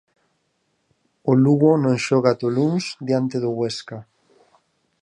O 1.31 1.33
Lugo 1.43 1.71
non 1.83 1.95
xoga 2.05 2.29
ata 2.33 2.45
o 2.49 2.53
luns 2.57 2.85
diante 3.07 3.37
do 3.43 3.49
Huesca. 3.57 3.97